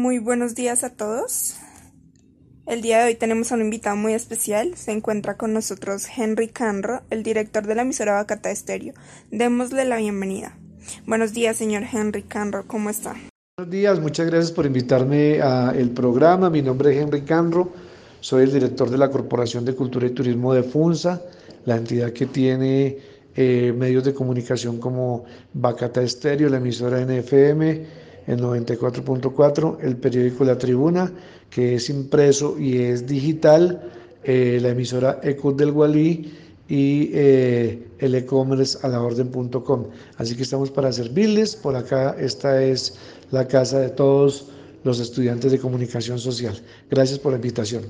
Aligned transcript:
Muy 0.00 0.18
buenos 0.18 0.54
días 0.54 0.82
a 0.82 0.88
todos. 0.96 1.56
El 2.66 2.80
día 2.80 3.00
de 3.00 3.08
hoy 3.08 3.14
tenemos 3.16 3.52
a 3.52 3.56
un 3.56 3.60
invitado 3.60 3.96
muy 3.96 4.14
especial. 4.14 4.74
Se 4.74 4.92
encuentra 4.92 5.36
con 5.36 5.52
nosotros 5.52 6.06
Henry 6.16 6.48
Canro, 6.48 7.02
el 7.10 7.22
director 7.22 7.66
de 7.66 7.74
la 7.74 7.82
emisora 7.82 8.14
Bacata 8.14 8.50
Estéreo. 8.50 8.94
Démosle 9.30 9.84
la 9.84 9.98
bienvenida. 9.98 10.56
Buenos 11.06 11.34
días, 11.34 11.58
señor 11.58 11.82
Henry 11.92 12.22
Canro. 12.22 12.66
¿Cómo 12.66 12.88
está? 12.88 13.14
Buenos 13.58 13.70
días, 13.70 14.00
muchas 14.00 14.28
gracias 14.28 14.52
por 14.52 14.64
invitarme 14.64 15.42
al 15.42 15.90
programa. 15.90 16.48
Mi 16.48 16.62
nombre 16.62 16.96
es 16.96 17.02
Henry 17.02 17.20
Canro. 17.20 17.70
Soy 18.20 18.44
el 18.44 18.54
director 18.54 18.88
de 18.88 18.96
la 18.96 19.10
Corporación 19.10 19.66
de 19.66 19.74
Cultura 19.74 20.06
y 20.06 20.12
Turismo 20.12 20.54
de 20.54 20.62
FUNSA, 20.62 21.20
la 21.66 21.76
entidad 21.76 22.10
que 22.14 22.24
tiene 22.24 22.96
eh, 23.36 23.74
medios 23.76 24.04
de 24.04 24.14
comunicación 24.14 24.80
como 24.80 25.24
Bacata 25.52 26.00
Estéreo, 26.00 26.48
la 26.48 26.56
emisora 26.56 27.04
NFM, 27.04 28.00
el 28.26 28.40
94.4, 28.40 29.78
el 29.82 29.96
periódico 29.96 30.44
La 30.44 30.58
Tribuna, 30.58 31.12
que 31.48 31.74
es 31.76 31.90
impreso 31.90 32.58
y 32.58 32.78
es 32.78 33.06
digital, 33.06 33.90
eh, 34.22 34.58
la 34.60 34.70
emisora 34.70 35.20
Ecos 35.22 35.56
del 35.56 35.72
Gualí 35.72 36.32
y 36.68 37.10
eh, 37.12 37.88
el 37.98 38.14
e-commerce 38.14 38.78
a 38.82 38.88
la 38.88 39.02
orden.com. 39.02 39.86
Así 40.18 40.36
que 40.36 40.42
estamos 40.42 40.70
para 40.70 40.92
servirles. 40.92 41.56
Por 41.56 41.74
acá 41.74 42.14
esta 42.18 42.62
es 42.62 42.96
la 43.30 43.48
casa 43.48 43.80
de 43.80 43.90
todos 43.90 44.48
los 44.84 45.00
estudiantes 45.00 45.50
de 45.50 45.58
comunicación 45.58 46.18
social. 46.18 46.62
Gracias 46.88 47.18
por 47.18 47.32
la 47.32 47.36
invitación. 47.36 47.84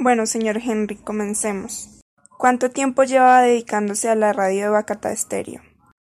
Bueno, 0.00 0.26
señor 0.26 0.56
Henry, 0.56 0.96
comencemos. 0.96 2.00
¿Cuánto 2.38 2.70
tiempo 2.70 3.04
lleva 3.04 3.42
dedicándose 3.42 4.08
a 4.08 4.14
la 4.14 4.32
radio 4.32 4.64
de 4.64 4.68
Bacata 4.70 5.12
Estéreo? 5.12 5.60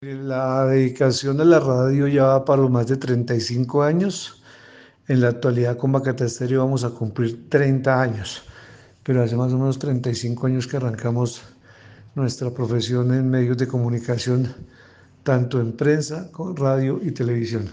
La 0.04 0.66
dedicación 0.66 1.40
a 1.40 1.46
la 1.46 1.58
radio 1.58 2.06
ya 2.06 2.24
va 2.24 2.44
para 2.44 2.60
los 2.60 2.70
más 2.70 2.86
de 2.86 2.98
35 2.98 3.82
años. 3.82 4.42
En 5.08 5.22
la 5.22 5.28
actualidad 5.28 5.78
con 5.78 5.92
Bacata 5.92 6.26
Estéreo 6.26 6.62
vamos 6.62 6.84
a 6.84 6.90
cumplir 6.90 7.48
30 7.48 8.02
años, 8.02 8.42
pero 9.02 9.22
hace 9.22 9.34
más 9.34 9.50
o 9.54 9.58
menos 9.58 9.78
35 9.78 10.46
años 10.46 10.66
que 10.66 10.76
arrancamos 10.76 11.42
nuestra 12.14 12.50
profesión 12.50 13.14
en 13.14 13.30
medios 13.30 13.56
de 13.56 13.66
comunicación, 13.66 14.54
tanto 15.22 15.58
en 15.58 15.72
prensa, 15.72 16.30
con 16.32 16.54
radio 16.54 17.00
y 17.02 17.10
televisión. 17.12 17.70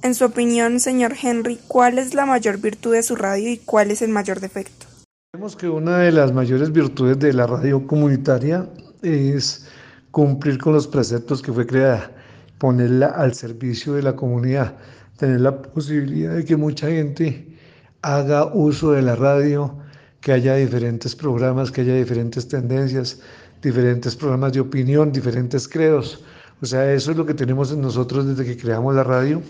En 0.00 0.14
su 0.14 0.24
opinión, 0.24 0.80
señor 0.80 1.12
Henry, 1.22 1.60
¿cuál 1.68 1.98
es 1.98 2.14
la 2.14 2.24
mayor 2.24 2.56
virtud 2.56 2.94
de 2.94 3.02
su 3.02 3.16
radio 3.16 3.50
y 3.50 3.58
cuál 3.58 3.90
es 3.90 4.00
el 4.00 4.08
mayor 4.08 4.40
defecto? 4.40 4.86
Creemos 5.30 5.56
que 5.56 5.68
una 5.68 5.98
de 5.98 6.12
las 6.12 6.32
mayores 6.32 6.72
virtudes 6.72 7.18
de 7.18 7.34
la 7.34 7.46
radio 7.46 7.86
comunitaria 7.86 8.66
es 9.02 9.66
cumplir 10.10 10.58
con 10.58 10.72
los 10.72 10.86
preceptos 10.86 11.42
que 11.42 11.52
fue 11.52 11.66
creada, 11.66 12.10
ponerla 12.58 13.06
al 13.06 13.34
servicio 13.34 13.94
de 13.94 14.02
la 14.02 14.16
comunidad, 14.16 14.76
tener 15.16 15.40
la 15.40 15.62
posibilidad 15.62 16.34
de 16.34 16.44
que 16.44 16.56
mucha 16.56 16.88
gente 16.88 17.56
haga 18.02 18.46
uso 18.46 18.92
de 18.92 19.02
la 19.02 19.16
radio, 19.16 19.74
que 20.20 20.32
haya 20.32 20.56
diferentes 20.56 21.14
programas, 21.14 21.70
que 21.70 21.82
haya 21.82 21.94
diferentes 21.94 22.48
tendencias, 22.48 23.20
diferentes 23.62 24.16
programas 24.16 24.52
de 24.52 24.60
opinión, 24.60 25.12
diferentes 25.12 25.68
credos. 25.68 26.22
O 26.62 26.66
sea, 26.66 26.92
eso 26.92 27.10
es 27.10 27.16
lo 27.16 27.24
que 27.24 27.34
tenemos 27.34 27.72
en 27.72 27.80
nosotros 27.80 28.26
desde 28.26 28.44
que 28.44 28.60
creamos 28.60 28.94
la 28.94 29.04
radio, 29.04 29.40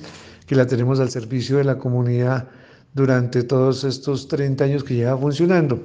que 0.47 0.55
la 0.55 0.67
tenemos 0.67 1.01
al 1.01 1.11
servicio 1.11 1.57
de 1.59 1.65
la 1.65 1.79
comunidad 1.79 2.49
durante 2.95 3.43
todos 3.43 3.85
estos 3.85 4.29
30 4.29 4.65
años 4.65 4.85
que 4.85 4.95
lleva 4.95 5.17
funcionando. 5.17 5.81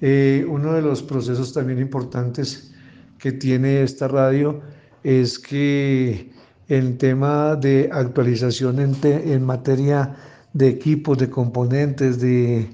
Eh, 0.00 0.44
uno 0.48 0.74
de 0.74 0.82
los 0.82 1.02
procesos 1.02 1.52
también 1.52 1.78
importantes 1.78 2.74
que 3.18 3.32
tiene 3.32 3.82
esta 3.82 4.08
radio 4.08 4.60
es 5.02 5.38
que 5.38 6.30
el 6.68 6.98
tema 6.98 7.54
de 7.56 7.88
actualización 7.92 8.80
en, 8.80 8.96
en 9.02 9.44
materia 9.44 10.16
de 10.52 10.68
equipos, 10.68 11.18
de 11.18 11.30
componentes, 11.30 12.20
de 12.20 12.68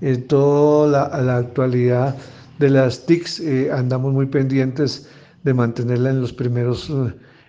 eh, 0.00 0.16
toda 0.16 1.22
la, 1.22 1.36
actualidad 1.36 2.16
de 2.58 2.70
las 2.70 3.06
TICs, 3.06 3.40
eh, 3.40 3.70
andamos 3.72 4.12
muy 4.12 4.26
pendientes 4.26 5.08
de 5.44 5.54
mantenerla 5.54 6.10
en 6.10 6.20
los 6.20 6.32
primeros 6.32 6.92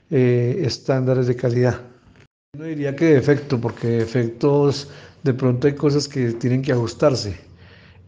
estándares 0.09 1.27
de 1.27 1.35
calidad. 1.35 1.81
No 2.57 2.63
diría 2.63 2.95
que 2.95 3.05
defecto, 3.13 3.59
porque 3.59 3.87
defectos 3.87 4.89
de 5.23 5.33
pronto 5.33 5.67
hay 5.67 5.73
cosas 5.73 6.07
que 6.07 6.31
tienen 6.33 6.61
que 6.61 6.71
ajustarse. 6.71 7.37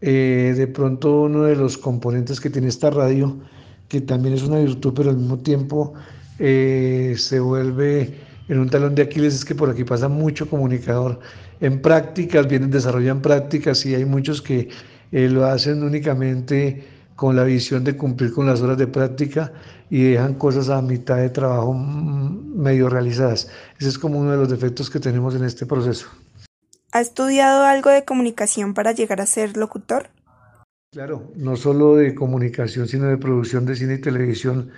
Eh, 0.00 0.54
de 0.56 0.66
pronto 0.66 1.22
uno 1.22 1.42
de 1.42 1.54
los 1.54 1.76
componentes 1.76 2.40
que 2.40 2.48
tiene 2.48 2.68
esta 2.68 2.90
radio, 2.90 3.38
que 3.90 4.00
también 4.00 4.34
es 4.34 4.44
una 4.44 4.60
virtud, 4.60 4.94
pero 4.94 5.10
al 5.10 5.16
mismo 5.16 5.38
tiempo 5.38 5.94
eh, 6.38 7.14
se 7.18 7.40
vuelve 7.40 8.14
en 8.48 8.58
un 8.60 8.70
talón 8.70 8.94
de 8.94 9.02
Aquiles, 9.02 9.34
es 9.34 9.44
que 9.44 9.54
por 9.54 9.68
aquí 9.68 9.84
pasa 9.84 10.08
mucho 10.08 10.48
comunicador 10.48 11.18
en 11.60 11.82
prácticas, 11.82 12.46
vienen, 12.48 12.70
desarrollan 12.70 13.20
prácticas 13.20 13.84
y 13.84 13.94
hay 13.96 14.04
muchos 14.04 14.40
que 14.40 14.68
eh, 15.10 15.28
lo 15.28 15.44
hacen 15.44 15.82
únicamente 15.82 16.84
con 17.16 17.34
la 17.34 17.42
visión 17.42 17.82
de 17.82 17.96
cumplir 17.96 18.32
con 18.32 18.46
las 18.46 18.60
horas 18.60 18.78
de 18.78 18.86
práctica 18.86 19.52
y 19.90 20.04
dejan 20.04 20.34
cosas 20.34 20.68
a 20.70 20.80
mitad 20.80 21.16
de 21.16 21.30
trabajo 21.30 21.74
mm, 21.74 22.60
medio 22.62 22.88
realizadas. 22.88 23.48
Ese 23.78 23.88
es 23.88 23.98
como 23.98 24.20
uno 24.20 24.30
de 24.30 24.36
los 24.36 24.48
defectos 24.48 24.88
que 24.88 25.00
tenemos 25.00 25.34
en 25.34 25.44
este 25.44 25.66
proceso. 25.66 26.06
¿Ha 26.92 27.00
estudiado 27.00 27.64
algo 27.64 27.90
de 27.90 28.04
comunicación 28.04 28.72
para 28.72 28.92
llegar 28.92 29.20
a 29.20 29.26
ser 29.26 29.56
locutor? 29.56 30.10
Claro, 30.92 31.30
no 31.36 31.54
solo 31.54 31.94
de 31.94 32.16
comunicación, 32.16 32.88
sino 32.88 33.06
de 33.06 33.16
producción 33.16 33.64
de 33.64 33.76
cine 33.76 33.94
y 33.94 34.00
televisión 34.00 34.72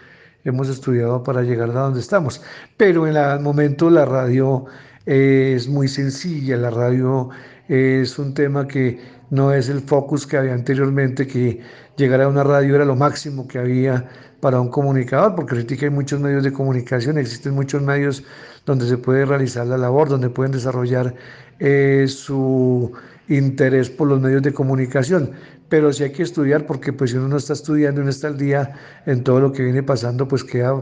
hemos 0.45 0.69
estudiado 0.69 1.23
para 1.23 1.41
llegar 1.41 1.71
a 1.71 1.81
donde 1.85 2.01
estamos. 2.01 2.43
Pero 2.77 3.07
en 3.07 3.17
el 3.17 3.41
momento 3.41 3.89
la 3.89 4.05
radio 4.05 4.67
es 5.07 5.69
muy 5.69 5.89
sencilla, 5.89 6.59
la 6.59 6.69
radio 6.69 7.31
es 7.67 8.19
un 8.19 8.35
tema 8.35 8.69
que 8.69 9.01
no 9.31 9.55
es 9.55 9.71
el 9.71 9.81
focus 9.81 10.27
que 10.27 10.37
había 10.37 10.53
anteriormente, 10.53 11.27
que 11.27 11.63
llegar 11.97 12.21
a 12.21 12.29
una 12.29 12.45
radio 12.45 12.75
era 12.75 12.85
lo 12.85 12.95
máximo 12.95 13.49
que 13.49 13.59
había 13.59 14.07
para 14.41 14.61
un 14.61 14.69
comunicador, 14.69 15.35
porque 15.35 15.55
ahorita 15.55 15.87
hay 15.87 15.91
muchos 15.91 16.21
medios 16.21 16.45
de 16.45 16.53
comunicación, 16.53 17.17
existen 17.17 17.55
muchos 17.55 17.81
medios 17.81 18.23
donde 18.67 18.87
se 18.87 18.99
puede 18.99 19.25
realizar 19.25 19.67
la 19.67 19.79
labor, 19.79 20.11
donde 20.11 20.29
pueden 20.29 20.53
desarrollar 20.53 21.15
eh, 21.59 22.05
su 22.07 22.93
interés 23.37 23.91
por 23.91 24.09
los 24.09 24.21
medios 24.21 24.43
de 24.43 24.53
comunicación. 24.53 25.33
Pero 25.69 25.93
sí 25.93 26.05
hay 26.05 26.13
que 26.13 26.23
estudiar, 26.23 26.67
porque 26.67 26.93
pues 26.93 27.11
si 27.13 27.17
uno 27.17 27.29
no 27.29 27.37
está 27.37 27.55
estudiando, 27.55 28.03
no 28.03 28.11
está 28.11 28.29
al 28.29 28.39
día 28.39 28.73
en 29.07 29.25
todo 29.25 29.41
lo 29.41 29.53
que 29.53 29.63
viene 29.63 29.83
pasando, 29.83 30.29
pues 30.29 30.45
queda 30.45 30.75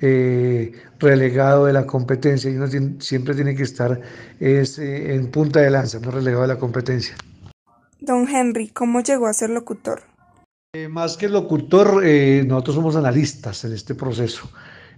eh, 0.00 0.72
relegado 1.00 1.66
de 1.66 1.72
la 1.72 1.86
competencia 1.86 2.50
y 2.50 2.56
uno 2.56 2.66
siempre 3.00 3.34
tiene 3.34 3.54
que 3.54 3.64
estar 3.64 4.00
eh, 4.40 4.64
en 4.78 5.30
punta 5.30 5.60
de 5.60 5.70
lanza, 5.70 5.98
no 6.00 6.10
relegado 6.10 6.42
de 6.42 6.48
la 6.48 6.58
competencia. 6.58 7.16
Don 8.00 8.28
Henry, 8.28 8.68
¿cómo 8.68 9.02
llegó 9.02 9.26
a 9.26 9.32
ser 9.32 9.50
locutor? 9.50 10.02
Eh, 10.72 10.88
más 10.88 11.16
que 11.16 11.28
locutor, 11.28 12.04
nosotros 12.46 12.76
somos 12.76 12.96
analistas 12.96 13.64
en 13.64 13.72
este 13.72 13.94
proceso. 13.94 14.48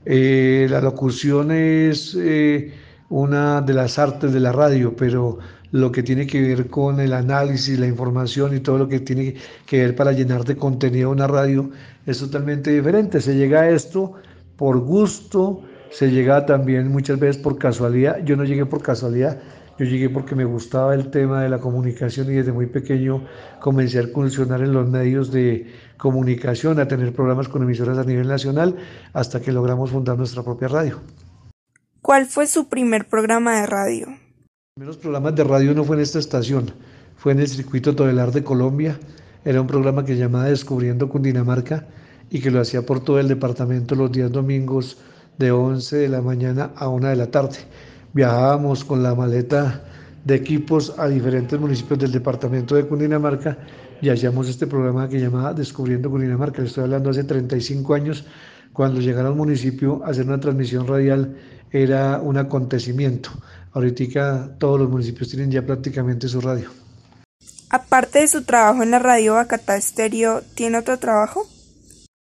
La 0.04 0.80
locución 0.80 1.50
es 1.50 2.16
una 3.10 3.60
de 3.60 3.74
las 3.74 3.98
artes 3.98 4.32
de 4.32 4.40
la 4.40 4.52
radio, 4.52 4.94
pero 4.96 5.38
lo 5.72 5.92
que 5.92 6.02
tiene 6.02 6.26
que 6.26 6.40
ver 6.40 6.68
con 6.68 7.00
el 7.00 7.12
análisis, 7.12 7.78
la 7.78 7.86
información 7.86 8.56
y 8.56 8.60
todo 8.60 8.78
lo 8.78 8.88
que 8.88 9.00
tiene 9.00 9.34
que 9.66 9.82
ver 9.82 9.96
para 9.96 10.12
llenar 10.12 10.44
de 10.44 10.56
contenido 10.56 11.10
una 11.10 11.26
radio 11.26 11.70
es 12.06 12.18
totalmente 12.18 12.72
diferente. 12.72 13.20
Se 13.20 13.34
llega 13.34 13.62
a 13.62 13.70
esto 13.70 14.14
por 14.56 14.78
gusto, 14.78 15.62
se 15.90 16.10
llega 16.10 16.46
también 16.46 16.88
muchas 16.88 17.18
veces 17.18 17.42
por 17.42 17.58
casualidad. 17.58 18.18
Yo 18.24 18.36
no 18.36 18.44
llegué 18.44 18.64
por 18.64 18.80
casualidad, 18.80 19.38
yo 19.78 19.86
llegué 19.86 20.08
porque 20.08 20.36
me 20.36 20.44
gustaba 20.44 20.94
el 20.94 21.10
tema 21.10 21.42
de 21.42 21.48
la 21.48 21.58
comunicación 21.58 22.30
y 22.30 22.34
desde 22.34 22.52
muy 22.52 22.66
pequeño 22.66 23.24
comencé 23.60 23.98
a 23.98 24.06
funcionar 24.06 24.60
en 24.60 24.72
los 24.72 24.88
medios 24.88 25.32
de 25.32 25.66
comunicación, 25.98 26.78
a 26.78 26.86
tener 26.86 27.12
programas 27.12 27.48
con 27.48 27.62
emisoras 27.62 27.98
a 27.98 28.04
nivel 28.04 28.28
nacional, 28.28 28.76
hasta 29.12 29.40
que 29.40 29.50
logramos 29.50 29.90
fundar 29.90 30.16
nuestra 30.16 30.44
propia 30.44 30.68
radio. 30.68 31.00
¿Cuál 32.02 32.26
fue 32.26 32.46
su 32.46 32.68
primer 32.68 33.08
programa 33.08 33.60
de 33.60 33.66
radio? 33.66 34.06
Los 34.06 34.74
primeros 34.74 34.96
programas 34.96 35.34
de 35.34 35.44
radio 35.44 35.74
no 35.74 35.84
fue 35.84 35.96
en 35.96 36.02
esta 36.02 36.18
estación, 36.18 36.72
fue 37.16 37.32
en 37.32 37.40
el 37.40 37.48
circuito 37.48 37.94
Todelar 37.94 38.32
de 38.32 38.42
Colombia. 38.42 38.98
Era 39.44 39.60
un 39.60 39.66
programa 39.66 40.04
que 40.04 40.16
llamaba 40.16 40.46
Descubriendo 40.46 41.08
Cundinamarca 41.08 41.86
y 42.30 42.40
que 42.40 42.50
lo 42.50 42.60
hacía 42.60 42.82
por 42.82 43.00
todo 43.00 43.20
el 43.20 43.28
departamento 43.28 43.94
los 43.94 44.12
días 44.12 44.30
domingos 44.30 44.98
de 45.38 45.50
11 45.50 45.96
de 45.96 46.08
la 46.08 46.22
mañana 46.22 46.70
a 46.76 46.88
1 46.88 47.08
de 47.08 47.16
la 47.16 47.30
tarde 47.30 47.58
viajábamos 48.12 48.84
con 48.84 49.02
la 49.02 49.14
maleta 49.14 49.82
de 50.24 50.34
equipos 50.34 50.94
a 50.98 51.08
diferentes 51.08 51.58
municipios 51.58 51.98
del 51.98 52.12
departamento 52.12 52.74
de 52.74 52.86
Cundinamarca 52.86 53.56
y 54.02 54.08
hacíamos 54.08 54.48
este 54.48 54.66
programa 54.66 55.08
que 55.08 55.18
llamaba 55.18 55.54
Descubriendo 55.54 56.10
Cundinamarca. 56.10 56.60
Le 56.60 56.68
estoy 56.68 56.84
hablando 56.84 57.10
hace 57.10 57.24
35 57.24 57.94
años. 57.94 58.24
Cuando 58.80 59.02
llegar 59.02 59.26
a 59.26 59.30
un 59.30 59.36
municipio 59.36 60.00
hacer 60.06 60.24
una 60.24 60.40
transmisión 60.40 60.86
radial 60.86 61.36
era 61.70 62.18
un 62.18 62.38
acontecimiento. 62.38 63.28
Ahorita 63.72 64.56
todos 64.56 64.80
los 64.80 64.88
municipios 64.88 65.28
tienen 65.28 65.50
ya 65.50 65.60
prácticamente 65.60 66.26
su 66.28 66.40
radio. 66.40 66.70
Aparte 67.68 68.20
de 68.20 68.28
su 68.28 68.42
trabajo 68.42 68.82
en 68.82 68.90
la 68.90 68.98
radio 68.98 69.34
Bacata 69.34 69.76
Estéreo, 69.76 70.40
¿tiene 70.54 70.78
otro 70.78 70.98
trabajo? 70.98 71.46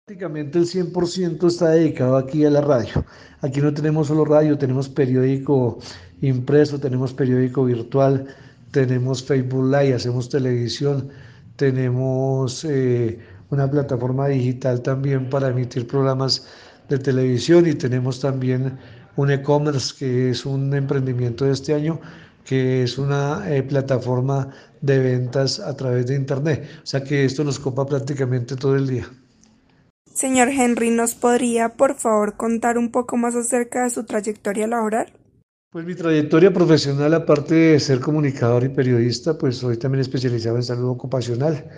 Prácticamente 0.05 0.59
el 0.59 0.65
100% 0.65 1.47
está 1.47 1.69
dedicado 1.69 2.17
aquí 2.17 2.43
a 2.43 2.49
la 2.49 2.59
radio. 2.59 3.05
Aquí 3.39 3.61
no 3.61 3.73
tenemos 3.73 4.07
solo 4.07 4.25
radio, 4.25 4.57
tenemos 4.57 4.89
periódico 4.89 5.79
impreso, 6.19 6.81
tenemos 6.81 7.13
periódico 7.13 7.63
virtual, 7.63 8.27
tenemos 8.71 9.23
Facebook 9.23 9.71
Live, 9.71 9.93
hacemos 9.93 10.27
televisión, 10.27 11.11
tenemos 11.55 12.65
eh, 12.65 13.19
una 13.51 13.69
plataforma 13.69 14.27
digital 14.27 14.81
también 14.81 15.29
para 15.29 15.49
emitir 15.49 15.85
programas 15.85 16.47
de 16.89 16.97
televisión 16.97 17.67
y 17.67 17.75
tenemos 17.75 18.19
también 18.19 18.77
un 19.15 19.29
e-commerce 19.29 19.93
que 19.97 20.31
es 20.31 20.45
un 20.45 20.73
emprendimiento 20.73 21.45
de 21.45 21.51
este 21.51 21.73
año 21.73 21.99
que 22.45 22.83
es 22.83 22.97
una 22.97 23.43
eh, 23.47 23.61
plataforma 23.61 24.49
de 24.81 24.97
ventas 24.99 25.59
a 25.59 25.75
través 25.75 26.07
de 26.07 26.15
internet. 26.15 26.67
O 26.83 26.85
sea 26.85 27.03
que 27.03 27.23
esto 27.23 27.43
nos 27.43 27.59
copa 27.59 27.85
prácticamente 27.85 28.55
todo 28.55 28.75
el 28.75 28.87
día. 28.87 29.07
Señor 30.11 30.49
Henry, 30.49 30.89
¿nos 30.89 31.13
podría 31.13 31.69
por 31.69 31.95
favor 31.95 32.35
contar 32.35 32.77
un 32.77 32.91
poco 32.91 33.15
más 33.15 33.35
acerca 33.35 33.83
de 33.83 33.91
su 33.91 34.05
trayectoria 34.05 34.67
laboral? 34.67 35.13
Pues 35.71 35.85
mi 35.85 35.95
trayectoria 35.95 36.51
profesional, 36.51 37.13
aparte 37.13 37.55
de 37.55 37.79
ser 37.79 37.99
comunicador 37.99 38.63
y 38.65 38.69
periodista, 38.69 39.37
pues 39.37 39.57
soy 39.57 39.77
también 39.77 40.01
especializado 40.01 40.57
en 40.57 40.63
salud 40.63 40.89
ocupacional 40.89 41.69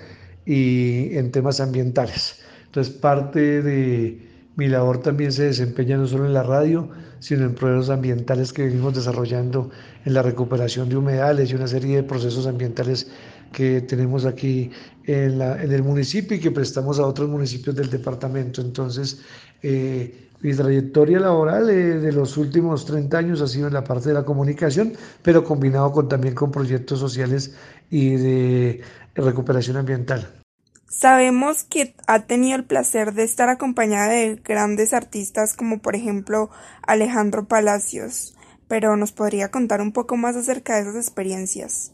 y 0.45 1.15
en 1.17 1.31
temas 1.31 1.59
ambientales. 1.59 2.41
Entonces, 2.65 2.93
parte 2.93 3.61
de 3.61 4.19
mi 4.55 4.67
labor 4.67 5.01
también 5.01 5.31
se 5.31 5.43
desempeña 5.43 5.97
no 5.97 6.07
solo 6.07 6.25
en 6.25 6.33
la 6.33 6.43
radio, 6.43 6.89
sino 7.19 7.45
en 7.45 7.55
procesos 7.55 7.89
ambientales 7.89 8.51
que 8.51 8.65
venimos 8.65 8.93
desarrollando 8.93 9.71
en 10.05 10.13
la 10.13 10.21
recuperación 10.21 10.89
de 10.89 10.97
humedales 10.97 11.51
y 11.51 11.55
una 11.55 11.67
serie 11.67 11.97
de 11.97 12.03
procesos 12.03 12.45
ambientales 12.45 13.07
que 13.51 13.81
tenemos 13.81 14.25
aquí 14.25 14.71
en, 15.05 15.39
la, 15.39 15.61
en 15.61 15.71
el 15.71 15.83
municipio 15.83 16.35
y 16.37 16.39
que 16.39 16.51
prestamos 16.51 16.99
a 16.99 17.05
otros 17.05 17.29
municipios 17.29 17.75
del 17.75 17.89
departamento. 17.89 18.61
Entonces, 18.61 19.21
eh, 19.61 20.29
mi 20.43 20.53
trayectoria 20.53 21.19
laboral 21.19 21.69
eh, 21.69 21.99
de 21.99 22.11
los 22.11 22.37
últimos 22.37 22.85
30 22.85 23.17
años 23.17 23.41
ha 23.41 23.47
sido 23.47 23.67
en 23.67 23.73
la 23.73 23.83
parte 23.85 24.09
de 24.09 24.15
la 24.15 24.25
comunicación, 24.25 24.93
pero 25.23 25.43
combinado 25.43 25.91
con, 25.93 26.09
también 26.09 26.35
con 26.35 26.51
proyectos 26.51 26.99
sociales 26.99 27.55
y 27.89 28.15
de 28.17 28.81
recuperación 29.15 29.77
ambiental. 29.77 30.27
Sabemos 30.89 31.63
que 31.63 31.95
ha 32.07 32.27
tenido 32.27 32.57
el 32.57 32.65
placer 32.65 33.13
de 33.13 33.23
estar 33.23 33.49
acompañada 33.49 34.09
de 34.09 34.35
grandes 34.35 34.93
artistas 34.93 35.55
como 35.55 35.79
por 35.79 35.95
ejemplo 35.95 36.49
Alejandro 36.85 37.47
Palacios, 37.47 38.35
pero 38.67 38.97
¿nos 38.97 39.13
podría 39.13 39.49
contar 39.49 39.81
un 39.81 39.93
poco 39.93 40.17
más 40.17 40.35
acerca 40.35 40.75
de 40.75 40.81
esas 40.81 40.95
experiencias? 40.97 41.93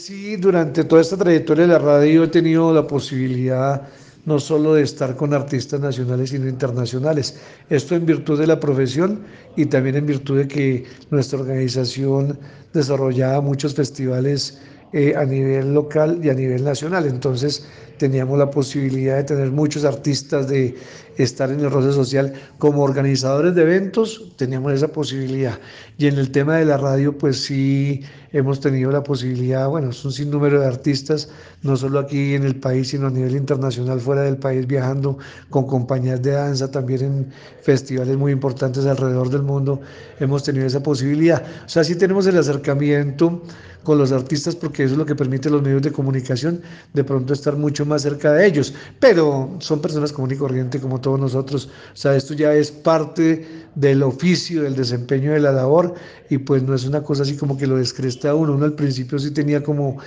Sí, 0.00 0.36
durante 0.36 0.84
toda 0.84 1.02
esta 1.02 1.18
trayectoria 1.18 1.66
de 1.66 1.72
la 1.74 1.78
radio 1.78 2.24
he 2.24 2.28
tenido 2.28 2.72
la 2.72 2.86
posibilidad 2.86 3.86
no 4.24 4.38
solo 4.38 4.74
de 4.74 4.82
estar 4.82 5.16
con 5.16 5.34
artistas 5.34 5.80
nacionales, 5.80 6.30
sino 6.30 6.48
internacionales. 6.48 7.40
Esto 7.70 7.94
en 7.94 8.06
virtud 8.06 8.38
de 8.38 8.46
la 8.46 8.60
profesión 8.60 9.22
y 9.56 9.66
también 9.66 9.96
en 9.96 10.06
virtud 10.06 10.38
de 10.38 10.48
que 10.48 10.84
nuestra 11.10 11.40
organización 11.40 12.38
desarrollaba 12.72 13.40
muchos 13.40 13.74
festivales 13.74 14.60
eh, 14.92 15.14
a 15.16 15.24
nivel 15.24 15.74
local 15.74 16.20
y 16.22 16.30
a 16.30 16.34
nivel 16.34 16.64
nacional. 16.64 17.06
Entonces 17.06 17.66
teníamos 17.98 18.38
la 18.38 18.50
posibilidad 18.50 19.16
de 19.16 19.24
tener 19.24 19.50
muchos 19.50 19.84
artistas, 19.84 20.48
de 20.48 20.74
estar 21.16 21.50
en 21.50 21.60
el 21.60 21.70
roce 21.70 21.92
social 21.92 22.32
como 22.58 22.82
organizadores 22.82 23.54
de 23.54 23.62
eventos, 23.62 24.32
teníamos 24.36 24.72
esa 24.72 24.88
posibilidad. 24.88 25.58
Y 25.98 26.06
en 26.06 26.18
el 26.18 26.30
tema 26.30 26.56
de 26.56 26.64
la 26.64 26.78
radio, 26.78 27.16
pues 27.16 27.42
sí 27.42 28.02
hemos 28.32 28.60
tenido 28.60 28.90
la 28.90 29.02
posibilidad, 29.02 29.68
bueno, 29.68 29.90
es 29.90 30.04
un 30.04 30.12
sinnúmero 30.12 30.60
de 30.60 30.66
artistas, 30.66 31.28
no 31.62 31.76
solo 31.76 31.98
aquí 31.98 32.34
en 32.34 32.44
el 32.44 32.56
país, 32.56 32.88
sino 32.88 33.06
a 33.06 33.10
nivel 33.10 33.36
internacional, 33.36 34.00
fuera 34.00 34.22
del 34.22 34.38
país, 34.38 34.66
viajando 34.66 35.18
con 35.50 35.66
compañías 35.66 36.22
de 36.22 36.32
danza, 36.32 36.70
también 36.70 37.02
en 37.02 37.32
festivales 37.62 38.16
muy 38.16 38.32
importantes 38.32 38.86
alrededor 38.86 39.28
del 39.28 39.42
mundo, 39.42 39.80
hemos 40.18 40.42
tenido 40.42 40.66
esa 40.66 40.82
posibilidad. 40.82 41.42
O 41.66 41.68
sea, 41.68 41.84
sí 41.84 41.94
tenemos 41.94 42.26
el 42.26 42.38
acercamiento 42.38 43.42
con 43.82 43.98
los 43.98 44.12
artistas 44.12 44.56
porque 44.56 44.84
eso 44.84 44.94
es 44.94 44.98
lo 44.98 45.06
que 45.06 45.14
permite 45.14 45.50
los 45.50 45.62
medios 45.62 45.82
de 45.82 45.92
comunicación 45.92 46.62
de 46.92 47.04
pronto 47.04 47.32
estar 47.32 47.56
mucho 47.56 47.84
más 47.84 48.02
cerca 48.02 48.32
de 48.32 48.46
ellos, 48.46 48.74
pero 49.00 49.56
son 49.60 49.80
personas 49.80 50.12
común 50.12 50.32
y 50.32 50.36
corriente 50.36 50.80
como 50.80 51.00
todos 51.00 51.18
nosotros, 51.18 51.68
o 51.92 51.96
sea, 51.96 52.16
esto 52.16 52.34
ya 52.34 52.54
es 52.54 52.70
parte 52.70 53.61
del 53.74 54.02
oficio, 54.02 54.62
del 54.62 54.76
desempeño 54.76 55.32
de 55.32 55.40
la 55.40 55.52
labor 55.52 55.94
y 56.28 56.38
pues 56.38 56.62
no 56.62 56.74
es 56.74 56.84
una 56.84 57.02
cosa 57.02 57.22
así 57.22 57.36
como 57.36 57.56
que 57.56 57.66
lo 57.66 57.76
descresta 57.76 58.34
uno, 58.34 58.54
uno 58.54 58.64
al 58.64 58.74
principio 58.74 59.18
sí 59.18 59.30
tenía 59.30 59.62
como 59.62 59.98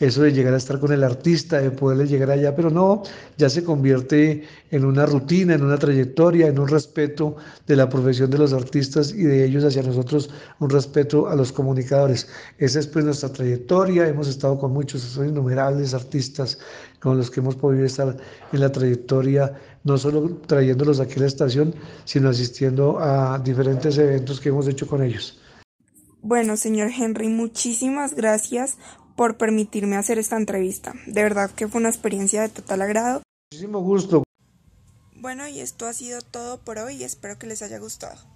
eso 0.00 0.22
de 0.22 0.32
llegar 0.32 0.54
a 0.54 0.58
estar 0.58 0.78
con 0.78 0.92
el 0.92 1.02
artista, 1.02 1.60
de 1.60 1.70
poderle 1.70 2.06
llegar 2.06 2.30
allá, 2.30 2.54
pero 2.54 2.70
no, 2.70 3.02
ya 3.36 3.48
se 3.48 3.64
convierte 3.64 4.44
en 4.70 4.84
una 4.84 5.06
rutina, 5.06 5.54
en 5.54 5.64
una 5.64 5.78
trayectoria, 5.78 6.48
en 6.48 6.58
un 6.58 6.68
respeto 6.68 7.36
de 7.66 7.76
la 7.76 7.88
profesión 7.88 8.30
de 8.30 8.38
los 8.38 8.52
artistas 8.52 9.12
y 9.12 9.22
de 9.22 9.44
ellos 9.44 9.64
hacia 9.64 9.82
nosotros, 9.82 10.30
un 10.60 10.70
respeto 10.70 11.28
a 11.28 11.34
los 11.34 11.52
comunicadores. 11.52 12.28
Esa 12.58 12.80
es 12.80 12.86
pues 12.86 13.04
nuestra 13.04 13.30
trayectoria, 13.30 14.06
hemos 14.06 14.28
estado 14.28 14.58
con 14.58 14.72
muchos, 14.72 15.02
son 15.02 15.28
innumerables 15.28 15.94
artistas 15.94 16.58
con 17.00 17.18
los 17.18 17.30
que 17.30 17.40
hemos 17.40 17.56
podido 17.56 17.84
estar 17.84 18.16
en 18.52 18.60
la 18.60 18.72
trayectoria, 18.72 19.52
no 19.84 19.98
solo 19.98 20.40
trayéndolos 20.46 20.98
aquí 20.98 21.14
a 21.16 21.20
la 21.20 21.26
estación, 21.26 21.74
sino 22.04 22.30
asistiendo 22.30 22.98
a 22.98 23.38
diferentes 23.38 23.96
eventos 23.98 24.40
que 24.40 24.48
hemos 24.48 24.66
hecho 24.66 24.86
con 24.86 25.02
ellos. 25.02 25.38
Bueno, 26.22 26.56
señor 26.56 26.90
Henry, 26.90 27.28
muchísimas 27.28 28.14
gracias 28.14 28.78
por 29.14 29.36
permitirme 29.36 29.96
hacer 29.96 30.18
esta 30.18 30.36
entrevista. 30.36 30.94
De 31.06 31.22
verdad 31.22 31.50
que 31.50 31.68
fue 31.68 31.80
una 31.80 31.90
experiencia 31.90 32.42
de 32.42 32.48
total 32.48 32.82
agrado. 32.82 33.22
Muchísimo 33.52 33.80
gusto. 33.80 34.24
Bueno, 35.16 35.46
y 35.46 35.60
esto 35.60 35.86
ha 35.86 35.92
sido 35.92 36.22
todo 36.22 36.58
por 36.58 36.78
hoy 36.78 36.96
y 36.96 37.04
espero 37.04 37.38
que 37.38 37.46
les 37.46 37.62
haya 37.62 37.78
gustado. 37.78 38.33